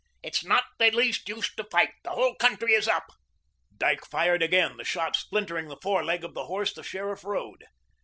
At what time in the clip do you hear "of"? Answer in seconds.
6.23-6.33